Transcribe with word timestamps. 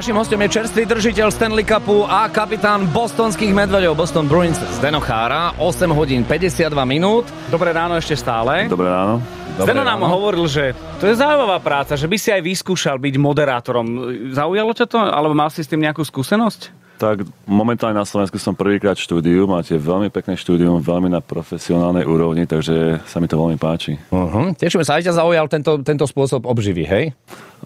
Našim 0.00 0.16
hostom 0.16 0.40
je 0.40 0.48
čerstvý 0.48 0.88
držiteľ 0.88 1.28
Stanley 1.28 1.60
Cupu 1.60 2.08
a 2.08 2.24
kapitán 2.32 2.88
bostonských 2.88 3.52
medveďov 3.52 4.00
Boston 4.00 4.24
Bruins 4.24 4.56
Zdeno 4.80 4.96
Chára. 4.96 5.52
8 5.60 5.92
hodín 5.92 6.24
52 6.24 6.72
minút. 6.88 7.28
Dobré 7.52 7.68
ráno 7.68 8.00
ešte 8.00 8.16
stále. 8.16 8.64
Dobré 8.64 8.88
ráno. 8.88 9.20
Dobré 9.60 9.76
Zdeno 9.76 9.84
nám 9.84 10.00
ráno. 10.00 10.16
hovoril, 10.16 10.48
že 10.48 10.72
to 10.96 11.04
je 11.04 11.20
zaujímavá 11.20 11.60
práca, 11.60 12.00
že 12.00 12.08
by 12.08 12.16
si 12.16 12.32
aj 12.32 12.40
vyskúšal 12.40 12.96
byť 12.96 13.14
moderátorom. 13.20 13.86
Zaujalo 14.32 14.72
ťa 14.72 14.86
to? 14.88 15.04
Alebo 15.04 15.36
mal 15.36 15.52
si 15.52 15.60
s 15.60 15.68
tým 15.68 15.84
nejakú 15.84 16.00
skúsenosť? 16.00 16.72
Tak 16.96 17.28
momentálne 17.44 18.00
na 18.00 18.08
Slovensku 18.08 18.40
som 18.40 18.56
prvýkrát 18.56 18.96
v 18.96 19.04
štúdiu, 19.04 19.44
máte 19.44 19.76
veľmi 19.76 20.08
pekné 20.08 20.32
štúdium, 20.40 20.80
veľmi 20.80 21.12
na 21.12 21.20
profesionálnej 21.20 22.08
úrovni, 22.08 22.48
takže 22.48 23.04
sa 23.04 23.20
mi 23.20 23.28
to 23.28 23.36
veľmi 23.36 23.60
páči. 23.60 24.00
Uh-huh. 24.08 24.56
Tešíme 24.56 24.80
sa, 24.80 24.96
aj 24.96 25.12
ťa 25.12 25.20
zaujal 25.20 25.44
tento, 25.48 25.80
tento 25.84 26.08
spôsob 26.08 26.48
obživy, 26.48 26.88
hej? 26.88 27.04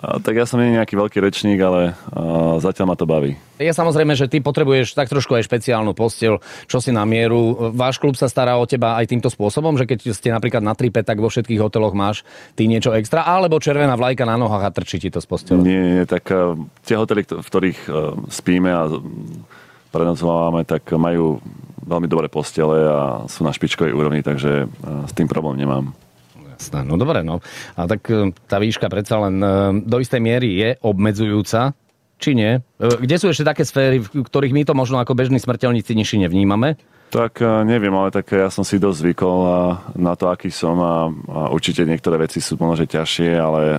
A, 0.03 0.19
tak 0.19 0.35
ja 0.35 0.45
som 0.45 0.59
nie 0.59 0.75
nejaký 0.75 0.99
veľký 0.99 1.19
rečník, 1.23 1.59
ale 1.63 1.95
a, 2.11 2.59
zatiaľ 2.59 2.87
ma 2.91 2.97
to 2.99 3.07
baví. 3.07 3.39
Je 3.63 3.71
samozrejme, 3.71 4.19
že 4.19 4.27
ty 4.27 4.43
potrebuješ 4.43 4.99
tak 4.99 5.07
trošku 5.07 5.39
aj 5.39 5.47
špeciálnu 5.47 5.95
posteľ, 5.95 6.43
čo 6.67 6.83
si 6.83 6.91
na 6.91 7.07
mieru. 7.07 7.71
Váš 7.71 8.03
klub 8.03 8.19
sa 8.19 8.27
stará 8.27 8.59
o 8.59 8.67
teba 8.67 8.99
aj 8.99 9.15
týmto 9.15 9.31
spôsobom, 9.31 9.79
že 9.79 9.87
keď 9.87 10.11
ste 10.11 10.35
napríklad 10.35 10.67
na 10.67 10.75
tripe, 10.75 11.07
tak 11.07 11.23
vo 11.23 11.31
všetkých 11.31 11.63
hoteloch 11.63 11.95
máš 11.95 12.27
ty 12.59 12.67
niečo 12.67 12.91
extra, 12.91 13.23
alebo 13.23 13.63
červená 13.63 13.95
vlajka 13.95 14.27
na 14.27 14.35
nohách 14.35 14.65
a 14.67 14.75
trčí 14.75 14.99
ti 14.99 15.09
to 15.15 15.23
z 15.23 15.27
postele. 15.31 15.63
Nie, 15.63 16.03
nie, 16.03 16.05
tak 16.05 16.27
a, 16.35 16.59
tie 16.83 16.99
hotely, 16.99 17.23
v 17.25 17.47
ktorých 17.47 17.81
a, 17.87 18.19
spíme 18.29 18.71
a 18.75 18.91
prenocovávame, 19.95 20.67
tak 20.67 20.91
majú 20.99 21.39
veľmi 21.87 22.11
dobré 22.11 22.27
postele 22.27 22.83
a 22.83 23.31
sú 23.31 23.47
na 23.47 23.55
špičkovej 23.55 23.95
úrovni, 23.95 24.27
takže 24.27 24.67
a, 24.67 25.07
s 25.07 25.13
tým 25.15 25.31
problém 25.31 25.63
nemám. 25.63 25.95
Jasné, 26.55 26.87
no 26.87 26.95
dobre, 26.95 27.27
no. 27.27 27.43
A 27.75 27.91
tak 27.91 28.07
e, 28.11 28.31
tá 28.47 28.63
výška 28.63 28.87
predsa 28.87 29.19
len 29.27 29.43
e, 29.43 29.49
do 29.83 29.99
istej 29.99 30.23
miery 30.23 30.49
je 30.55 30.69
obmedzujúca, 30.81 31.75
či 32.23 32.31
nie? 32.39 32.63
E, 32.79 32.87
Kde 33.03 33.17
sú 33.19 33.27
ešte 33.31 33.43
také 33.43 33.67
sféry, 33.67 33.99
v 33.99 34.23
ktorých 34.23 34.55
my 34.55 34.63
to 34.63 34.75
možno 34.79 35.03
ako 35.03 35.19
bežní 35.19 35.43
smrteľníci 35.43 35.93
nižší 35.99 36.23
nevnímame? 36.23 36.79
Tak 37.15 37.39
neviem, 37.63 37.95
ale 37.95 38.11
tak 38.11 38.35
ja 38.35 38.51
som 38.51 38.67
si 38.67 38.75
dosť 38.75 38.99
zvykol 38.99 39.39
na 39.95 40.19
to, 40.19 40.35
aký 40.35 40.51
som 40.51 40.75
a, 40.83 41.07
a 41.31 41.41
určite 41.55 41.87
niektoré 41.87 42.19
veci 42.19 42.43
sú 42.43 42.59
možno 42.59 42.91
ťažšie, 42.91 43.31
ale 43.39 43.79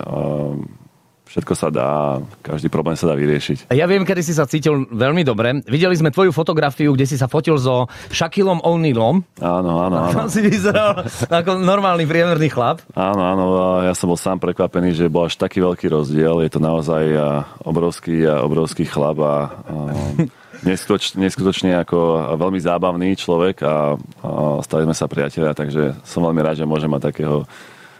všetko 1.26 1.52
sa 1.58 1.68
dá, 1.68 2.22
každý 2.40 2.70
problém 2.70 2.94
sa 2.94 3.10
dá 3.10 3.14
vyriešiť. 3.18 3.70
Ja 3.74 3.84
viem, 3.90 4.06
kedy 4.06 4.22
si 4.22 4.32
sa 4.32 4.46
cítil 4.46 4.86
veľmi 4.88 5.26
dobre. 5.26 5.60
Videli 5.66 5.98
sme 5.98 6.14
tvoju 6.14 6.30
fotografiu, 6.30 6.94
kde 6.94 7.04
si 7.04 7.18
sa 7.18 7.26
fotil 7.26 7.58
so 7.58 7.90
Shaquillom 8.14 8.62
O'Nealom. 8.62 9.26
Áno, 9.42 9.82
áno, 9.82 9.96
áno. 10.06 10.14
Tam 10.14 10.30
si 10.30 10.40
vyzeral 10.40 11.04
ako 11.28 11.60
normálny 11.60 12.06
priemerný 12.06 12.48
chlap. 12.48 12.80
Áno, 12.94 13.22
áno, 13.22 13.44
ja 13.82 13.92
som 13.92 14.08
bol 14.08 14.18
sám 14.18 14.38
prekvapený, 14.38 14.94
že 14.94 15.12
bol 15.12 15.26
až 15.28 15.36
taký 15.36 15.60
veľký 15.60 15.90
rozdiel. 15.90 16.40
Je 16.46 16.50
to 16.50 16.60
naozaj 16.62 17.04
obrovský 17.66 18.24
a 18.24 18.46
obrovský 18.46 18.86
chlap 18.86 19.18
a, 19.20 19.34
neskutočne, 20.64 21.20
neskutočne 21.26 21.76
ako 21.84 22.32
veľmi 22.38 22.60
zábavný 22.62 23.12
človek 23.18 23.60
a, 23.66 23.98
a 24.24 24.30
stali 24.64 24.88
sme 24.88 24.96
sa 24.96 25.10
priateľia, 25.10 25.52
takže 25.52 25.82
som 26.06 26.24
veľmi 26.24 26.40
rád, 26.40 26.62
že 26.62 26.70
môžem 26.70 26.88
mať 26.88 27.12
takého 27.12 27.44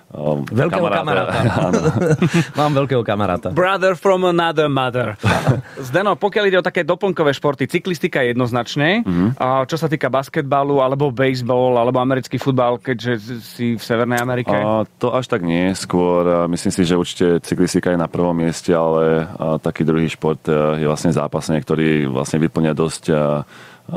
a, 0.06 0.38
Veľkého 0.38 0.86
kamaráta. 0.86 1.38
Áno. 1.66 1.80
Mám 2.60 2.72
veľkého 2.78 3.02
kamaráta. 3.02 3.48
Brother 3.50 3.98
from 3.98 4.22
another 4.22 4.70
mother. 4.70 5.18
Zdeno, 5.90 6.14
pokiaľ 6.14 6.44
ide 6.46 6.58
o 6.62 6.64
také 6.64 6.86
doplnkové 6.86 7.34
športy, 7.34 7.66
cyklistika 7.66 8.22
jednoznačne. 8.22 9.02
Mhm. 9.02 9.26
A 9.36 9.66
čo 9.66 9.74
sa 9.74 9.90
týka 9.90 10.06
basketbalu, 10.06 10.78
alebo 10.78 11.10
baseball, 11.10 11.74
alebo 11.74 11.98
americký 11.98 12.38
futbal, 12.38 12.78
keďže 12.78 13.12
si 13.42 13.66
v 13.74 13.82
Severnej 13.82 14.22
Amerike. 14.22 14.54
A 14.54 14.86
to 15.02 15.10
až 15.10 15.26
tak 15.26 15.42
nie, 15.42 15.74
skôr 15.74 16.46
myslím 16.46 16.72
si, 16.72 16.82
že 16.86 16.94
určite 16.94 17.42
cyklistika 17.42 17.90
je 17.90 17.98
na 17.98 18.06
prvom 18.06 18.34
mieste, 18.36 18.70
ale 18.70 19.26
a 19.26 19.58
taký 19.58 19.82
druhý 19.82 20.06
šport 20.06 20.40
a, 20.46 20.78
je 20.78 20.86
vlastne 20.86 21.10
zápasenie, 21.10 21.58
ktorý 21.60 22.06
vlastne 22.06 22.38
vyplňa 22.38 22.72
dosť 22.72 23.02
a, 23.10 23.14
a 23.14 23.24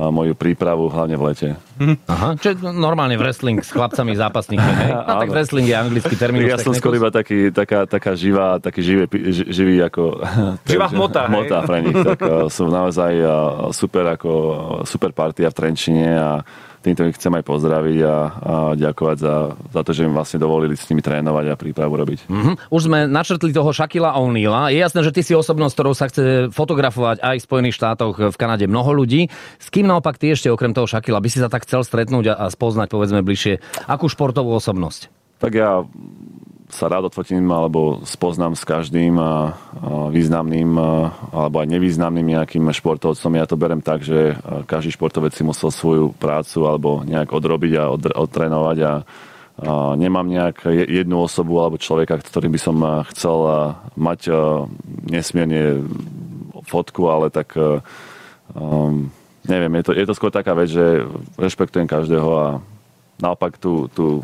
moju 0.10 0.34
prípravu, 0.34 0.90
hlavne 0.90 1.16
v 1.16 1.26
lete. 1.30 1.50
Aha, 1.80 2.36
čo 2.36 2.54
normálne 2.60 3.16
wrestling 3.16 3.64
s 3.64 3.72
chlapcami 3.72 4.12
zápasníkmi, 4.20 4.74
hej? 4.84 4.92
No 5.10 5.14
tak 5.24 5.32
wrestling 5.32 5.66
je 5.66 5.76
anglický 5.76 6.16
termín. 6.20 6.44
Ja 6.46 6.60
som 6.60 6.76
skôr 6.76 7.00
iba 7.00 7.10
taký, 7.10 7.50
taká, 7.56 7.88
taká 7.88 8.14
živá, 8.14 8.60
taký 8.60 8.84
živý, 8.84 9.04
ži- 9.10 9.50
živý 9.50 9.76
ako... 9.88 10.22
Živá 10.70 10.88
hmota? 10.92 11.32
Hmota 11.32 11.58
pre 11.64 11.80
nich, 11.82 11.96
tak 11.96 12.20
a, 12.28 12.52
sú 12.52 12.68
naozaj 12.68 13.14
a, 13.24 13.36
super, 13.72 14.06
ako, 14.12 14.32
super 14.84 15.16
partia 15.16 15.48
v 15.50 15.56
Trenčine 15.56 16.08
a 16.20 16.30
týmto 16.80 17.04
ich 17.08 17.20
chcem 17.20 17.32
aj 17.36 17.44
pozdraviť 17.44 17.98
a, 18.04 18.08
a 18.08 18.16
ďakovať 18.80 19.18
za, 19.20 19.36
za 19.72 19.82
to, 19.84 19.92
že 19.92 20.08
im 20.08 20.16
vlastne 20.16 20.40
dovolili 20.40 20.80
s 20.80 20.88
nimi 20.88 21.04
trénovať 21.04 21.46
a 21.52 21.60
prípravu 21.60 21.94
robiť. 22.00 22.20
Mhm. 22.32 22.72
Už 22.72 22.88
sme 22.88 23.04
načrtli 23.06 23.52
toho 23.52 23.76
Shaquilla 23.76 24.16
O'Neala. 24.16 24.72
Je 24.72 24.80
jasné, 24.80 25.04
že 25.04 25.12
ty 25.12 25.22
si 25.22 25.36
osobnosť, 25.36 25.74
ktorou 25.76 25.94
sa 25.94 26.08
chce 26.08 26.48
fotografovať 26.56 27.20
aj 27.20 27.36
v 27.44 27.46
Spojených 27.46 27.76
štátoch, 27.76 28.32
v 28.32 28.38
Kanade 28.40 28.66
mnoho 28.66 28.96
ľudí. 28.96 29.28
S 29.60 29.68
kým 29.68 29.92
naopak 29.92 30.16
ty 30.16 30.32
ešte 30.32 30.48
okrem 30.48 30.72
toho 30.72 30.88
Shaquilla 30.88 31.20
by 31.20 31.30
si 31.30 31.44
sa 31.44 31.52
tak 31.52 31.68
chcel 31.70 31.86
stretnúť 31.86 32.34
a, 32.34 32.50
spoznať 32.50 32.90
povedzme 32.90 33.22
bližšie 33.22 33.86
akú 33.86 34.10
športovú 34.10 34.58
osobnosť? 34.58 35.14
Tak 35.38 35.52
ja 35.54 35.86
sa 36.70 36.86
rád 36.86 37.10
odfotím 37.10 37.50
alebo 37.50 38.02
spoznám 38.06 38.54
s 38.54 38.66
každým 38.66 39.18
a, 39.18 39.22
a 39.22 39.34
významným 40.10 40.70
a, 40.78 41.14
alebo 41.30 41.62
aj 41.62 41.68
nevýznamným 41.70 42.38
nejakým 42.38 42.66
športovcom. 42.74 43.38
Ja 43.38 43.46
to 43.46 43.58
berem 43.58 43.82
tak, 43.82 44.02
že 44.02 44.38
každý 44.66 44.94
športovec 44.94 45.34
si 45.34 45.46
musel 45.46 45.70
svoju 45.70 46.14
prácu 46.18 46.66
alebo 46.66 47.06
nejak 47.06 47.30
odrobiť 47.30 47.74
a 47.78 47.84
od, 47.90 48.02
odtrénovať 48.14 48.78
a, 48.82 48.94
a 48.94 48.94
nemám 49.98 50.30
nejak 50.30 50.66
je- 50.70 50.90
jednu 51.02 51.22
osobu 51.22 51.58
alebo 51.62 51.82
človeka, 51.82 52.22
s 52.22 52.30
ktorým 52.30 52.54
by 52.54 52.62
som 52.62 52.78
chcel 53.14 53.38
mať 53.98 54.30
nesmierne 55.10 55.86
fotku, 56.70 57.10
ale 57.10 57.34
tak 57.34 57.58
um, 57.58 59.10
neviem, 59.48 59.72
je 59.80 59.84
to, 59.88 59.92
je 59.96 60.06
to 60.08 60.18
skôr 60.18 60.32
taká 60.34 60.52
vec, 60.58 60.72
že 60.72 61.06
rešpektujem 61.40 61.88
každého 61.88 62.30
a 62.34 62.48
naopak 63.20 63.60
tú, 63.60 63.88
tú 63.92 64.24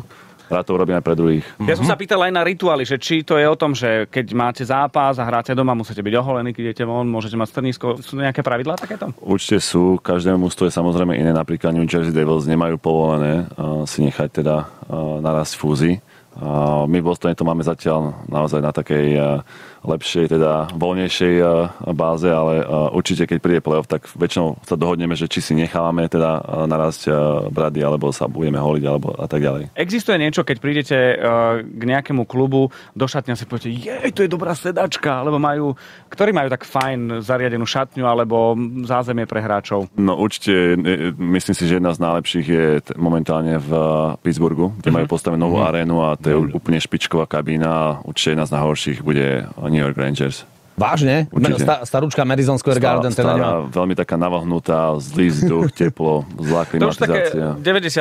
rád 0.50 0.66
to 0.66 0.78
urobím 0.78 0.98
aj 0.98 1.06
pre 1.06 1.18
druhých. 1.18 1.46
Ja 1.66 1.74
som 1.78 1.90
sa 1.90 1.98
pýtal 1.98 2.22
aj 2.22 2.34
na 2.34 2.46
rituály, 2.46 2.86
že 2.86 3.02
či 3.02 3.26
to 3.26 3.38
je 3.38 3.46
o 3.50 3.58
tom, 3.58 3.74
že 3.74 4.06
keď 4.10 4.26
máte 4.38 4.64
zápas 4.66 5.18
a 5.18 5.26
hráte 5.26 5.58
doma, 5.58 5.74
musíte 5.74 6.06
byť 6.06 6.14
oholení, 6.22 6.54
keď 6.54 6.64
idete 6.72 6.84
von, 6.86 7.10
môžete 7.10 7.38
mať 7.38 7.50
strnisko. 7.50 7.88
Sú 8.02 8.18
nejaké 8.22 8.46
pravidlá 8.46 8.78
takéto? 8.78 9.10
Určite 9.22 9.58
sú, 9.62 9.98
každému 9.98 10.46
mústvu 10.46 10.70
je 10.70 10.78
samozrejme 10.78 11.18
iné, 11.18 11.34
napríklad 11.34 11.74
New 11.74 11.90
Jersey 11.90 12.14
Devils 12.14 12.46
nemajú 12.46 12.78
povolené 12.78 13.50
uh, 13.58 13.84
si 13.90 14.06
nechať 14.06 14.46
teda 14.46 14.56
uh, 14.66 15.18
naraz 15.20 15.58
fúzy. 15.58 15.98
Uh, 16.36 16.84
my 16.84 17.00
v 17.00 17.08
Bostone 17.08 17.32
to 17.32 17.48
máme 17.48 17.64
zatiaľ 17.64 18.28
naozaj 18.28 18.60
na 18.60 18.76
takej 18.76 19.08
uh, 19.16 19.40
lepšej, 19.86 20.26
teda 20.34 20.74
voľnejšej 20.74 21.34
uh, 21.42 21.70
báze, 21.94 22.28
ale 22.28 22.62
uh, 22.62 22.92
určite 22.92 23.30
keď 23.30 23.38
príde 23.40 23.60
playoff, 23.62 23.90
tak 23.90 24.10
väčšinou 24.18 24.60
sa 24.66 24.76
dohodneme, 24.76 25.14
že 25.14 25.30
či 25.30 25.40
si 25.42 25.54
nechávame 25.54 26.10
teda 26.10 26.42
uh, 26.42 26.66
narásť 26.66 27.08
brady, 27.54 27.86
alebo 27.86 28.10
sa 28.10 28.26
budeme 28.26 28.58
holiť, 28.58 28.84
alebo 28.86 29.14
a 29.16 29.28
tak 29.30 29.46
ďalej. 29.46 29.74
Existuje 29.78 30.18
niečo, 30.18 30.42
keď 30.42 30.58
prídete 30.58 30.98
k 31.62 31.84
nejakému 31.86 32.26
klubu, 32.26 32.74
do 32.98 33.06
šatňa 33.06 33.36
si 33.38 33.46
poviete, 33.46 33.70
jej, 33.70 34.10
to 34.12 34.26
je 34.26 34.30
dobrá 34.32 34.58
sedačka, 34.58 35.22
alebo 35.22 35.38
majú, 35.38 35.78
ktorí 36.10 36.34
majú 36.34 36.50
tak 36.50 36.66
fajn 36.66 37.22
zariadenú 37.22 37.68
šatňu, 37.68 38.06
alebo 38.06 38.58
zázemie 38.88 39.30
pre 39.30 39.44
hráčov. 39.44 39.92
No 40.00 40.18
určite, 40.18 40.76
e, 40.76 41.14
myslím 41.14 41.56
si, 41.56 41.64
že 41.70 41.78
jedna 41.78 41.94
z 41.94 42.02
najlepších 42.02 42.48
je 42.48 42.66
momentálne 42.98 43.62
v 43.62 43.72
Pittsburghu, 44.26 44.74
kde 44.82 44.90
majú 44.90 45.06
postavenú 45.10 45.46
novú 45.46 45.62
arénu 45.62 46.02
a 46.02 46.18
to 46.18 46.28
je 46.32 46.38
úplne 46.56 46.82
špičková 46.82 47.30
kabína 47.30 48.02
určite 48.06 48.34
jedna 48.36 48.46
z 48.48 48.54
najhorších 48.56 49.00
bude 49.04 49.48
New 49.76 49.84
York 49.84 49.96
Rangers. 49.96 50.48
Vážne? 50.76 51.32
Určite. 51.32 51.64
Sta, 51.64 51.88
starúčka 51.88 52.28
Madison 52.28 52.60
Square 52.60 52.84
Garden. 52.84 53.08
teda 53.08 53.32
stará, 53.32 53.32
nemá- 53.34 53.72
veľmi 53.72 53.96
taká 53.96 54.20
navahnutá, 54.20 54.92
zlý 55.00 55.32
vzduch, 55.32 55.72
teplo, 55.80 56.28
zlá 56.36 56.68
To 56.68 56.92
už 56.92 57.00
také 57.00 57.32
klimatizácia. 57.32 57.48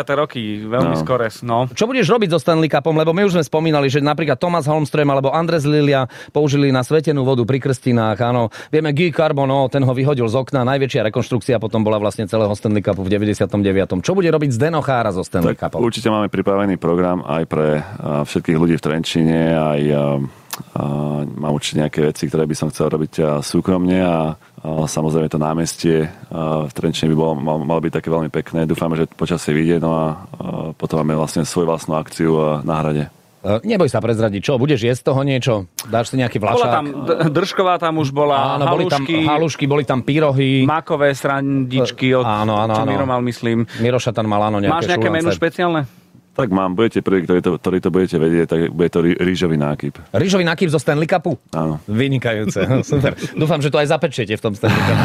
90. 0.02 0.18
roky, 0.18 0.42
veľmi 0.60 0.90
No. 0.90 0.98
skore. 0.98 1.30
No. 1.40 1.70
Čo 1.70 1.86
budeš 1.86 2.10
robiť 2.10 2.34
so 2.34 2.42
Stanley 2.42 2.66
Cupom? 2.66 2.90
Lebo 2.92 3.14
my 3.14 3.22
už 3.22 3.38
sme 3.38 3.46
spomínali, 3.46 3.86
že 3.86 4.02
napríklad 4.02 4.34
Thomas 4.36 4.66
Holmström 4.66 5.06
alebo 5.06 5.30
Andres 5.30 5.62
Lilia 5.62 6.02
použili 6.30 6.68
na 6.68 6.82
svetenú 6.82 7.22
vodu 7.22 7.42
pri 7.42 7.62
krstinách. 7.62 8.18
Áno, 8.20 8.42
vieme, 8.68 8.90
Guy 8.90 9.14
Carbon, 9.14 9.46
no, 9.46 9.70
ten 9.70 9.78
ho 9.80 9.92
vyhodil 9.92 10.26
z 10.26 10.34
okna. 10.34 10.66
Najväčšia 10.66 11.06
rekonštrukcia 11.06 11.62
potom 11.62 11.78
bola 11.80 12.02
vlastne 12.02 12.26
celého 12.26 12.50
Stanley 12.50 12.82
Cupu 12.82 13.06
v 13.06 13.10
99. 13.12 13.54
Čo 14.02 14.12
bude 14.12 14.26
robiť 14.26 14.50
Zdeno 14.50 14.82
Chára 14.82 15.14
so 15.14 15.22
Stanley 15.22 15.54
Tak 15.54 15.70
Cupom? 15.70 15.78
určite 15.78 16.10
máme 16.10 16.26
pripravený 16.26 16.74
program 16.74 17.22
aj 17.22 17.42
pre 17.46 17.78
a, 17.78 18.26
všetkých 18.26 18.58
ľudí 18.58 18.74
v 18.74 18.82
Trenčine, 18.82 19.38
aj 19.54 19.80
a, 20.72 20.82
mám 21.24 21.52
určite 21.52 21.80
nejaké 21.80 22.00
veci, 22.00 22.24
ktoré 22.24 22.44
by 22.44 22.54
som 22.54 22.68
chcel 22.68 22.88
robiť 22.88 23.12
a, 23.18 23.28
súkromne 23.40 23.98
a, 23.98 24.34
a 24.34 24.68
samozrejme 24.84 25.26
to 25.26 25.36
námestie 25.36 26.06
v 26.30 26.72
Trenčine 26.72 27.08
by 27.08 27.16
bolo, 27.16 27.32
mal, 27.34 27.58
malo 27.58 27.80
byť 27.80 27.94
také 27.94 28.08
veľmi 28.08 28.28
pekné. 28.28 28.64
Dúfame, 28.64 28.94
že 28.94 29.08
počasie 29.08 29.50
vyjde, 29.50 29.78
no 29.78 29.90
a, 29.90 30.04
a 30.04 30.06
potom 30.72 30.98
máme 30.98 31.14
vlastne 31.14 31.42
svoju 31.42 31.66
vlastnú 31.66 31.94
akciu 31.94 32.32
na 32.60 32.74
hrade. 32.76 33.04
E, 33.40 33.60
Neboj 33.60 33.86
sa 33.86 34.00
prezradiť, 34.00 34.40
čo? 34.40 34.52
Budeš 34.54 34.80
jesť 34.82 35.02
toho 35.06 35.20
niečo? 35.20 35.68
Dáš 35.84 36.08
si 36.08 36.16
nejaký 36.16 36.38
Bola 36.38 36.54
vlašák? 36.54 36.72
tam, 36.72 36.84
D- 37.04 37.18
Držková 37.30 37.76
tam 37.76 37.98
už 37.98 38.08
bola, 38.08 38.56
Áno, 38.56 38.64
boli 38.68 38.86
tam 38.86 39.04
halušky, 39.04 39.16
halušky, 39.22 39.64
boli 39.66 39.84
tam 39.84 40.00
pyrohy. 40.00 40.64
makové 40.64 41.12
srandičky 41.12 42.14
od 42.14 42.24
Áno, 42.24 42.56
áno, 42.56 42.72
čo 42.72 42.82
áno. 42.82 42.90
Miro 42.90 43.04
mal, 43.04 43.20
myslím. 43.20 43.68
Miroša 43.78 44.10
tam 44.10 44.26
mal 44.26 44.40
áno 44.44 44.58
nejaké 44.58 44.72
Máš 44.74 44.88
nejaké 44.88 45.08
menu 45.08 45.28
šulance. 45.28 45.38
špeciálne? 45.38 45.80
Tak 46.34 46.50
mám, 46.50 46.74
budete 46.74 46.98
prvý, 46.98 47.22
ktorý 47.22 47.40
to, 47.40 47.50
ktorý 47.62 47.78
to 47.78 47.90
budete 47.94 48.16
vedieť, 48.18 48.46
tak 48.50 48.60
bude 48.74 48.90
to 48.90 49.00
rí- 49.06 49.14
rýžový 49.14 49.54
nákyp. 49.54 49.94
Rýžový 50.10 50.42
nákyp 50.42 50.68
zo 50.74 50.82
Stanley 50.82 51.06
Cupu? 51.06 51.38
Áno. 51.54 51.78
Vynikajúce, 51.86 52.82
super. 52.82 53.14
Dúfam, 53.38 53.62
že 53.62 53.70
to 53.70 53.78
aj 53.78 53.94
zapečiete 53.94 54.34
v 54.34 54.42
tom 54.42 54.52
Stanley 54.58 54.82
Cupu. 54.82 55.04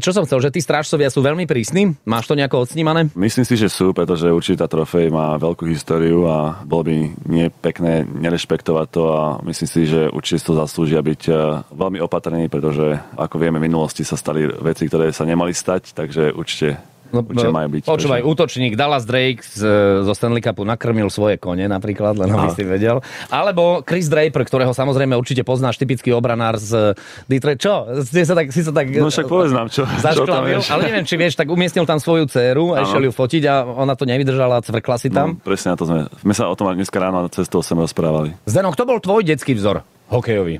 Čo 0.04 0.10
som 0.14 0.22
chcel, 0.24 0.38
že 0.46 0.54
tí 0.54 0.62
strážcovia 0.62 1.10
sú 1.10 1.26
veľmi 1.26 1.42
prísni? 1.50 1.90
Máš 2.06 2.30
to 2.30 2.38
nejako 2.38 2.62
odsnímané? 2.62 3.10
Myslím 3.18 3.42
si, 3.42 3.58
že 3.58 3.66
sú, 3.66 3.90
pretože 3.90 4.30
určite 4.30 4.62
tá 4.62 4.70
trofej 4.70 5.10
má 5.10 5.34
veľkú 5.42 5.66
históriu 5.66 6.22
a 6.30 6.62
bolo 6.62 6.86
by 6.86 6.94
nie 7.26 7.50
pekné 7.50 8.06
nerešpektovať 8.06 8.86
to 8.94 9.02
a 9.10 9.22
myslím 9.42 9.68
si, 9.68 9.80
že 9.90 10.06
určite 10.06 10.46
to 10.46 10.54
zaslúžia 10.54 11.02
byť 11.02 11.22
eh, 11.26 11.36
veľmi 11.74 11.98
opatrní, 11.98 12.46
pretože 12.46 13.02
ako 13.18 13.42
vieme, 13.42 13.58
v 13.58 13.66
minulosti 13.66 14.06
sa 14.06 14.14
stali 14.14 14.46
veci, 14.46 14.86
ktoré 14.86 15.10
sa 15.10 15.26
nemali 15.26 15.50
stať, 15.50 15.96
takže 15.98 16.30
určite 16.30 16.93
No, 17.14 17.22
Určite 17.22 17.54
majú 17.54 17.68
byť. 17.70 17.82
Počúvaj, 17.86 18.20
takže- 18.20 18.30
útočník 18.34 18.72
Dallas 18.74 19.06
Drake 19.06 19.40
z, 19.40 19.62
zo 20.02 20.12
Stanley 20.12 20.42
Cupu 20.42 20.66
nakrmil 20.66 21.06
svoje 21.06 21.38
kone 21.38 21.62
napríklad, 21.64 22.18
len 22.18 22.26
aby 22.28 22.50
si 22.50 22.66
vedel. 22.66 22.98
Alebo 23.30 23.80
Chris 23.80 24.10
Draper, 24.10 24.42
ktorého 24.42 24.74
samozrejme 24.74 25.14
určite 25.14 25.40
poznáš, 25.40 25.78
typický 25.78 26.10
obranár 26.10 26.58
z 26.58 26.98
Detroit. 27.24 27.62
Čo? 27.62 28.02
Si 28.02 28.20
sa 28.20 28.34
tak, 28.34 28.50
si 28.50 28.60
sa 28.60 28.74
tak 28.74 28.90
No 28.90 29.06
však 29.06 29.24
povedz 29.24 29.54
nám, 29.54 29.70
čo, 29.70 29.86
čo 29.86 30.26
tam 30.26 30.42
vieš. 30.42 30.66
ale 30.68 30.90
neviem, 30.90 31.06
či 31.06 31.14
vieš, 31.14 31.38
tak 31.38 31.46
umiestnil 31.46 31.86
tam 31.86 32.02
svoju 32.02 32.26
dceru 32.26 32.74
a 32.74 32.82
išiel 32.82 33.06
ju 33.06 33.12
fotiť 33.14 33.42
a 33.46 33.54
ona 33.62 33.94
to 33.94 34.04
nevydržala 34.04 34.58
cvrkla 34.60 34.96
si 34.98 35.08
tam. 35.08 35.38
No, 35.38 35.40
presne 35.40 35.72
na 35.72 35.76
to 35.78 35.86
sme. 35.86 36.10
My 36.26 36.34
sa 36.34 36.50
o 36.50 36.56
tom 36.58 36.66
aj 36.66 36.76
dneska 36.76 36.98
ráno 36.98 37.30
cestou 37.30 37.62
sem 37.62 37.78
rozprávali. 37.78 38.34
Zdeno, 38.44 38.74
kto 38.74 38.82
bol 38.82 38.98
tvoj 38.98 39.22
detský 39.22 39.54
vzor 39.54 39.86
hokejový? 40.10 40.58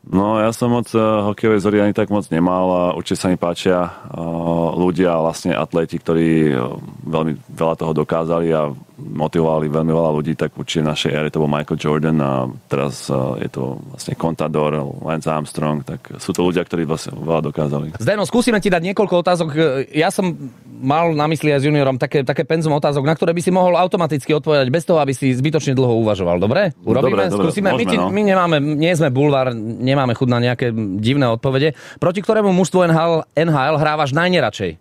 No 0.00 0.40
ja 0.40 0.48
som 0.56 0.72
moc 0.72 0.88
uh, 0.96 1.28
hokejové 1.28 1.60
vzory 1.60 1.76
ani 1.84 1.92
tak 1.92 2.08
moc 2.08 2.24
nemal 2.32 2.66
a 2.72 2.82
určite 2.96 3.20
sa 3.20 3.28
mi 3.28 3.36
páčia 3.36 3.84
uh, 3.84 4.72
ľudia, 4.72 5.12
vlastne 5.20 5.52
atléti, 5.52 6.00
ktorí 6.00 6.56
uh, 6.56 6.80
veľmi 7.04 7.36
veľa 7.52 7.74
toho 7.76 7.92
dokázali 7.92 8.48
a 8.48 8.72
motivovali 8.96 9.68
veľmi 9.68 9.92
veľa 9.92 10.10
ľudí, 10.16 10.32
tak 10.40 10.56
určite 10.56 10.88
našej 10.88 11.12
ére 11.12 11.28
to 11.28 11.44
bol 11.44 11.52
Michael 11.52 11.76
Jordan 11.76 12.16
a 12.16 12.48
teraz 12.72 13.12
uh, 13.12 13.36
je 13.44 13.52
to 13.52 13.76
vlastne 13.92 14.16
Contador, 14.16 14.72
Lance 15.04 15.28
Armstrong, 15.28 15.84
tak 15.84 16.16
sú 16.16 16.32
to 16.32 16.48
ľudia, 16.48 16.64
ktorí 16.64 16.88
vlastne 16.88 17.12
veľa 17.20 17.52
dokázali. 17.52 18.00
Zdeno, 18.00 18.24
skúsime 18.24 18.56
ti 18.56 18.72
dať 18.72 18.80
niekoľko 18.80 19.14
otázok. 19.20 19.48
Ja 19.92 20.08
som 20.08 20.32
mal 20.80 21.12
na 21.12 21.28
mysli 21.28 21.52
aj 21.52 21.60
s 21.60 21.64
juniorom 21.68 22.00
také, 22.00 22.24
také 22.24 22.48
penzum 22.48 22.72
otázok, 22.72 23.04
na 23.04 23.12
ktoré 23.12 23.36
by 23.36 23.42
si 23.44 23.52
mohol 23.52 23.76
automaticky 23.76 24.32
odpovedať 24.32 24.72
bez 24.72 24.88
toho, 24.88 24.98
aby 24.98 25.12
si 25.12 25.30
zbytočne 25.36 25.76
dlho 25.76 26.00
uvažoval. 26.00 26.40
Dobre? 26.40 26.72
Urobíme? 26.80 27.28
Dobre, 27.28 27.30
dobre, 27.30 27.44
Skúsime? 27.52 27.70
my, 27.70 27.76
môžeme, 27.76 27.90
ti, 27.92 27.96
no. 28.00 28.08
my 28.08 28.22
nemáme, 28.24 28.56
nie 28.58 28.92
sme 28.96 29.12
bulvár, 29.12 29.52
nemáme 29.54 30.16
chud 30.16 30.32
na 30.32 30.40
nejaké 30.40 30.72
divné 30.98 31.28
odpovede. 31.28 31.76
Proti 32.00 32.24
ktorému 32.24 32.50
mužstvu 32.56 32.88
NHL, 32.88 33.14
NHL 33.36 33.76
hrávaš 33.76 34.10
najneradšej? 34.16 34.80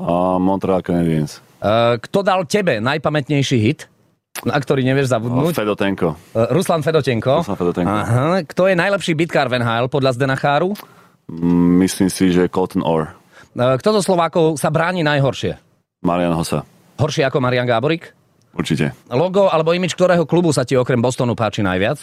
A 0.00 0.38
Montreal 0.40 0.80
Canadiens. 0.80 1.42
Uh, 1.60 2.00
kto 2.00 2.24
dal 2.24 2.48
tebe 2.48 2.80
najpamätnejší 2.80 3.58
hit? 3.60 3.90
Na 4.46 4.56
ktorý 4.56 4.80
nevieš 4.86 5.12
zabudnúť? 5.12 5.52
Fedotenko. 5.52 6.16
Uh, 6.32 6.48
Ruslan 6.54 6.80
Fedotenko. 6.80 7.44
Ruslan 7.44 7.58
Fedotenko. 7.58 7.92
Aha. 7.92 8.40
Kto 8.46 8.70
je 8.70 8.78
najlepší 8.78 9.12
bitkár 9.12 9.52
v 9.52 9.60
NHL 9.60 9.92
podľa 9.92 10.16
Zdena 10.16 10.38
Cháru? 10.38 10.72
Mm, 11.28 11.84
Myslím 11.84 12.08
si, 12.08 12.32
že 12.32 12.48
Colton 12.48 12.80
Orr. 12.80 13.19
Uh, 13.50 13.74
kto 13.78 13.98
zo 13.98 14.02
Slovákov 14.02 14.58
sa 14.62 14.70
bráni 14.70 15.02
najhoršie? 15.02 15.58
Marian 16.06 16.34
Hossa. 16.38 16.62
Horšie 17.02 17.26
ako 17.26 17.42
Marian 17.42 17.66
Gáborik? 17.66 18.14
Určite. 18.54 18.94
Logo 19.10 19.50
alebo 19.50 19.74
imič 19.74 19.94
ktorého 19.94 20.26
klubu 20.26 20.50
sa 20.54 20.62
ti 20.66 20.74
okrem 20.78 21.02
Bostonu 21.02 21.34
páči 21.34 21.62
najviac? 21.62 22.02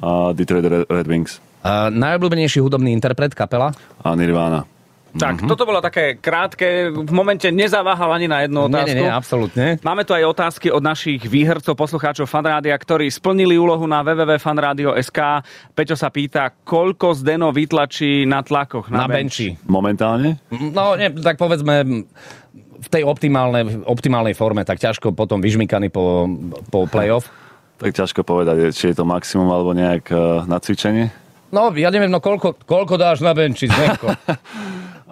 A 0.00 0.32
Detroit 0.36 0.66
Red, 0.90 1.06
Wings. 1.08 1.40
Uh, 1.64 1.88
najobľúbenejší 1.88 2.60
hudobný 2.60 2.92
interpret 2.92 3.32
kapela? 3.32 3.72
A 4.04 4.12
Nirvana. 4.12 4.68
Tak, 5.14 5.46
toto 5.46 5.62
bolo 5.62 5.78
také 5.78 6.18
krátke, 6.18 6.90
v 6.90 7.12
momente 7.14 7.46
nezaváhal 7.46 8.10
ani 8.18 8.26
na 8.26 8.42
jednu 8.42 8.66
Nie, 8.66 8.82
otázku. 8.82 8.90
nie, 8.90 9.02
nie, 9.06 9.10
absolútne. 9.10 9.66
Máme 9.86 10.02
tu 10.02 10.10
aj 10.10 10.26
otázky 10.26 10.74
od 10.74 10.82
našich 10.82 11.22
výhercov, 11.22 11.78
poslucháčov 11.78 12.26
Fanrádia, 12.26 12.74
ktorí 12.74 13.06
splnili 13.06 13.54
úlohu 13.54 13.86
na 13.86 14.02
www.fanradio.sk. 14.02 15.46
Peťo 15.70 15.94
sa 15.94 16.10
pýta, 16.10 16.50
koľko 16.66 17.14
Zdeno 17.14 17.54
vytlačí 17.54 18.26
na 18.26 18.42
tlakoch? 18.42 18.90
Na, 18.90 19.06
bench? 19.06 19.14
benči. 19.30 19.48
Momentálne? 19.70 20.42
No, 20.50 20.98
nie, 20.98 21.14
tak 21.22 21.38
povedzme 21.38 22.04
v 22.84 22.88
tej 22.90 23.06
optimálnej, 23.06 23.86
optimálnej 23.86 24.34
forme, 24.34 24.66
tak 24.66 24.82
ťažko 24.82 25.14
potom 25.14 25.38
vyžmykaný 25.38 25.94
po, 25.94 26.26
po 26.68 26.90
play-off. 26.90 27.30
Tak 27.78 27.94
ťažko 27.94 28.26
povedať, 28.26 28.74
či 28.74 28.90
je 28.90 28.96
to 28.98 29.06
maximum 29.06 29.46
alebo 29.46 29.72
nejak 29.72 30.10
uh, 30.10 30.42
na 30.44 30.58
cvičenie. 30.58 31.08
No, 31.54 31.70
ja 31.70 31.88
neviem, 31.94 32.10
no 32.10 32.18
koľko, 32.18 32.58
koľko 32.66 32.98
dáš 32.98 33.22
na 33.22 33.30
benči, 33.30 33.70
Zdenko? 33.70 34.10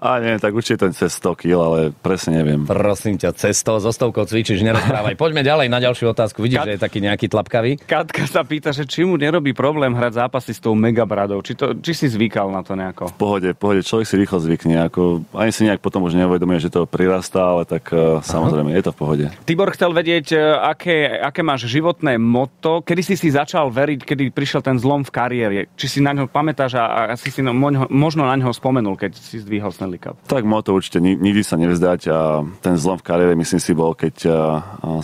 A 0.02 0.19
nie, 0.19 0.34
tak 0.43 0.50
určite 0.50 0.82
to 0.82 0.90
cez 0.90 1.14
100 1.14 1.38
kg, 1.38 1.52
ale 1.62 1.78
presne 1.94 2.43
neviem. 2.43 2.66
Prosím 2.66 3.22
ťa, 3.22 3.38
cesto, 3.38 3.78
so 3.78 3.94
stovkou 3.94 4.26
cvičíš, 4.26 4.58
nerozprávaj. 4.66 5.14
Poďme 5.22 5.46
ďalej 5.46 5.70
na 5.70 5.78
ďalšiu 5.78 6.10
otázku. 6.10 6.43
Vidíš, 6.43 6.58
Kat- 6.58 6.66
že 6.66 6.75
je 6.75 6.81
taký 6.82 6.99
nejaký 6.99 7.26
tlapkavý? 7.31 7.78
Katka 7.78 8.26
sa 8.26 8.43
pýta, 8.43 8.75
že 8.75 8.82
či 8.82 9.06
mu 9.06 9.14
nerobí 9.14 9.54
problém 9.54 9.94
hrať 9.94 10.26
zápasy 10.26 10.58
s 10.58 10.60
tou 10.60 10.75
megabradou. 10.75 11.38
Či, 11.38 11.54
to, 11.54 11.78
či 11.78 11.94
si 11.94 12.06
zvykal 12.10 12.50
na 12.50 12.66
to 12.66 12.75
nejako? 12.75 13.14
V 13.14 13.16
pohode, 13.16 13.49
v 13.54 13.58
pohode, 13.62 13.87
človek 13.87 14.02
si 14.10 14.19
rýchlo 14.19 14.43
zvykne, 14.43 14.90
ako, 14.90 15.22
ani 15.38 15.54
si 15.54 15.62
nejak 15.70 15.78
potom 15.78 16.02
už 16.02 16.19
neuvedomuje, 16.19 16.58
že 16.58 16.75
to 16.75 16.82
prirastá, 16.82 17.55
ale 17.55 17.62
tak 17.62 17.87
uh, 17.94 18.19
samozrejme, 18.26 18.75
je 18.75 18.82
to 18.82 18.90
v 18.90 18.98
pohode. 18.98 19.26
Tibor 19.46 19.70
chcel 19.70 19.94
vedieť, 19.94 20.34
e, 20.34 20.38
aké, 20.66 21.14
aké 21.14 21.46
máš 21.46 21.70
životné 21.70 22.19
moto. 22.19 22.82
Kedy 22.82 23.02
si 23.06 23.14
si 23.14 23.31
začal 23.31 23.70
veriť, 23.70 24.02
kedy 24.02 24.34
prišiel 24.34 24.66
ten 24.66 24.82
zlom 24.82 25.06
v 25.06 25.14
kariére? 25.14 25.60
Či 25.78 25.87
si 25.87 25.98
na 26.02 26.10
ňo 26.10 26.26
pamätáš 26.26 26.75
a, 26.75 27.12
a 27.12 27.14
si 27.14 27.31
si 27.31 27.38
no, 27.38 27.55
moňho- 27.55 27.87
možno 27.87 28.26
na 28.26 28.34
ňo 28.34 28.50
spomenul, 28.50 28.98
keď 28.98 29.14
si 29.14 29.38
zdvíhal 29.38 29.70
Stanley 29.93 30.00
Cup? 30.00 30.17
Tak 30.25 30.44
moto 30.49 30.73
určite 30.73 31.00
ni- 31.00 31.19
nikdy 31.19 31.44
sa 31.44 31.61
nevzdať 31.61 32.00
a 32.09 32.41
ten 32.65 32.75
zlom 32.81 32.97
v 32.97 33.05
kariére 33.05 33.35
myslím 33.37 33.61
si 33.61 33.73
bol, 33.77 33.93
keď 33.93 34.17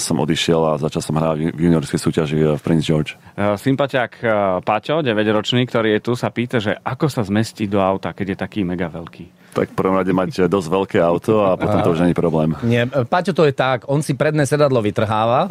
som 0.01 0.17
odišiel 0.17 0.61
a 0.65 0.73
začal 0.81 1.03
som 1.05 1.19
hrať 1.21 1.53
v 1.53 1.61
juniorskej 1.69 2.01
súťaži 2.01 2.39
uh, 2.41 2.57
v 2.57 2.63
Prince 2.63 2.87
George. 2.87 3.11
E, 3.35 3.59
Sympatiak 3.59 4.23
e, 4.23 4.29
Paťo, 4.63 5.03
9-ročný, 5.05 5.67
ktorý 5.67 5.99
je 5.99 6.01
tu, 6.01 6.13
sa 6.15 6.31
pýta, 6.33 6.63
že 6.63 6.75
ako 6.79 7.11
sa 7.11 7.23
zmestí 7.27 7.67
do 7.67 7.83
auta, 7.83 8.15
keď 8.15 8.35
je 8.35 8.39
taký 8.39 8.61
mega 8.65 8.89
veľký. 8.89 9.48
Tak 9.59 9.75
v 9.75 9.77
prvom 9.77 9.99
rade 9.99 10.13
mať 10.15 10.47
dosť 10.47 10.69
veľké 10.71 10.99
auto 11.03 11.43
a 11.43 11.59
potom 11.59 11.83
to 11.83 11.91
už 11.91 12.07
není 12.07 12.15
problém. 12.15 12.55
Nie, 12.63 12.87
Paťo 12.87 13.35
to 13.35 13.43
je 13.43 13.51
tak, 13.51 13.91
on 13.91 14.07
si 14.07 14.15
predné 14.15 14.47
sedadlo 14.47 14.79
vytrháva 14.79 15.51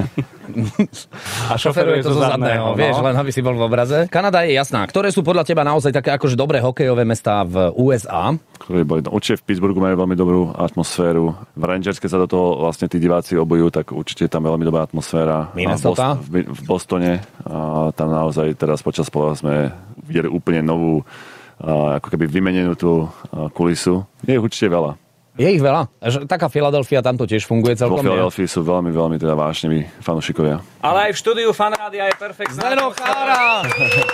a 1.52 1.54
šoferuje 1.60 2.08
to 2.08 2.16
zo 2.16 2.24
zadného, 2.24 2.72
no. 2.72 2.78
vieš, 2.80 3.04
len 3.04 3.16
aby 3.20 3.32
si 3.36 3.44
bol 3.44 3.60
v 3.60 3.68
obraze. 3.68 4.08
Kanada 4.08 4.48
je 4.48 4.56
jasná. 4.56 4.88
Ktoré 4.88 5.12
sú 5.12 5.28
podľa 5.28 5.44
teba 5.44 5.68
naozaj 5.68 5.92
také 5.92 6.16
akože 6.16 6.40
dobré 6.40 6.64
hokejové 6.64 7.04
mestá 7.04 7.44
v 7.44 7.76
USA? 7.76 8.32
ktorí 8.68 8.84
boli, 8.84 9.00
no, 9.00 9.16
určite 9.16 9.40
v 9.40 9.46
Pittsburghu 9.48 9.80
majú 9.80 9.96
veľmi 9.96 10.16
dobrú 10.20 10.42
atmosféru. 10.52 11.32
V 11.56 11.64
Rangers, 11.64 12.04
keď 12.04 12.10
sa 12.12 12.20
do 12.20 12.28
toho 12.28 12.68
vlastne 12.68 12.92
tí 12.92 13.00
diváci 13.00 13.40
obojujú, 13.40 13.72
tak 13.72 13.96
určite 13.96 14.28
je 14.28 14.32
tam 14.34 14.44
veľmi 14.44 14.68
dobrá 14.68 14.84
atmosféra. 14.84 15.56
Minnesota? 15.56 16.18
A 16.18 16.20
v, 16.20 16.28
Bos- 16.28 16.28
v, 16.28 16.36
v 16.52 16.62
Bostone, 16.68 17.12
a 17.48 17.90
tam 17.96 18.12
naozaj 18.12 18.60
teraz 18.60 18.84
počas 18.84 19.08
pola 19.08 19.40
sme 19.40 19.72
videli 20.04 20.28
úplne 20.28 20.60
novú, 20.60 21.00
a, 21.00 21.37
ako 21.60 22.08
keby 22.10 22.26
vymenenú 22.26 22.74
tú 22.74 23.10
kulisu. 23.52 24.06
Je 24.24 24.34
ich 24.34 24.42
určite 24.42 24.70
veľa. 24.70 24.94
Je 25.38 25.46
ich 25.46 25.62
veľa. 25.62 25.86
Taká 26.26 26.50
Filadelfia, 26.50 27.06
tam 27.06 27.14
to 27.14 27.30
tiež 27.30 27.46
funguje 27.46 27.78
Vo 27.78 27.82
celkom. 27.86 28.02
nie? 28.02 28.10
Filadelfii 28.10 28.50
sú 28.50 28.66
veľmi, 28.66 28.90
veľmi 28.90 29.18
teda 29.18 29.38
vášniví 29.38 29.86
fanúšikovia. 30.02 30.58
Ale 30.82 31.10
aj 31.10 31.12
v 31.14 31.18
štúdiu 31.18 31.50
Fanrádia 31.54 32.10
je 32.10 32.16
perfektná. 32.18 32.58
Zdeno 32.58 32.90
Chára! 32.98 33.62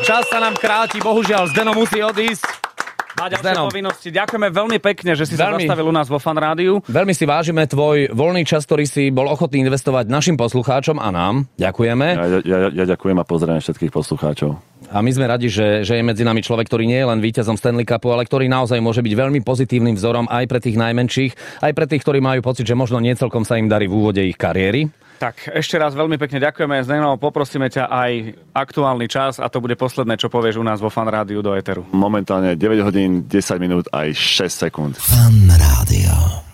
Čas 0.03 0.27
sa 0.27 0.43
nám 0.43 0.59
kráti, 0.59 0.99
bohužiaľ, 0.99 1.47
Zdeno 1.47 1.71
musí 1.71 2.03
odísť. 2.03 2.43
Má 3.13 3.29
ďalšie 3.29 3.45
Zdeno. 3.45 3.69
povinnosti. 3.69 4.07
Ďakujeme 4.09 4.47
veľmi 4.49 4.77
pekne, 4.81 5.13
že 5.13 5.23
si 5.23 5.37
sa 5.37 5.47
Veľmi. 5.47 5.63
zastavil 5.63 5.85
u 5.85 5.93
nás 5.93 6.09
vo 6.09 6.17
Fanrádiu. 6.17 6.81
Veľmi 6.83 7.13
si 7.13 7.23
vážime 7.23 7.63
tvoj 7.63 8.09
voľný 8.09 8.43
čas, 8.43 8.65
ktorý 8.65 8.83
si 8.83 9.07
bol 9.07 9.29
ochotný 9.29 9.61
investovať 9.61 10.09
našim 10.09 10.35
poslucháčom 10.35 10.97
a 10.97 11.07
nám. 11.07 11.45
Ďakujeme. 11.55 12.07
Ja, 12.09 12.25
ja, 12.25 12.39
ja, 12.41 12.69
ja 12.73 12.85
ďakujem 12.89 13.15
a 13.15 13.23
pozdravujem 13.23 13.61
všetkých 13.61 13.93
poslucháčov. 13.93 14.57
A 14.93 15.01
my 15.01 15.09
sme 15.09 15.25
radi, 15.25 15.49
že, 15.49 15.81
že 15.81 15.97
je 15.97 16.05
medzi 16.05 16.21
nami 16.21 16.45
človek, 16.45 16.69
ktorý 16.69 16.85
nie 16.85 17.01
je 17.01 17.09
len 17.09 17.17
víťazom 17.17 17.57
Stanley 17.57 17.81
Cupu, 17.81 18.13
ale 18.13 18.29
ktorý 18.29 18.45
naozaj 18.45 18.77
môže 18.77 19.01
byť 19.01 19.13
veľmi 19.17 19.41
pozitívnym 19.41 19.97
vzorom 19.97 20.29
aj 20.29 20.45
pre 20.45 20.61
tých 20.61 20.77
najmenších, 20.77 21.65
aj 21.65 21.73
pre 21.73 21.89
tých, 21.89 22.05
ktorí 22.05 22.21
majú 22.21 22.45
pocit, 22.45 22.69
že 22.69 22.77
možno 22.77 23.01
nie 23.01 23.17
celkom 23.17 23.41
sa 23.41 23.57
im 23.57 23.65
darí 23.65 23.89
v 23.89 23.97
úvode 23.97 24.21
ich 24.21 24.37
kariéry. 24.37 24.93
Tak 25.17 25.49
ešte 25.49 25.81
raz 25.81 25.97
veľmi 25.97 26.21
pekne 26.21 26.37
ďakujeme. 26.45 26.85
Zdeno, 26.85 27.17
poprosíme 27.17 27.73
ťa 27.73 27.89
aj 27.89 28.11
aktuálny 28.53 29.09
čas 29.09 29.41
a 29.41 29.49
to 29.49 29.63
bude 29.63 29.73
posledné, 29.79 30.19
čo 30.19 30.29
povieš 30.29 30.61
u 30.61 30.65
nás 30.67 30.77
vo 30.77 30.93
Fanrádiu 30.93 31.41
do 31.41 31.57
Eteru. 31.57 31.89
Momentálne 31.89 32.53
9 32.53 32.85
hodín, 32.85 33.25
10 33.25 33.57
minút 33.57 33.89
aj 33.89 34.13
6 34.13 34.69
sekúnd. 34.69 34.93
Fan 35.01 35.49
Rádio. 35.49 36.52